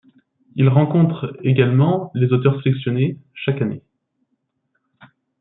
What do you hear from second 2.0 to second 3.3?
les auteurs sélectionnés,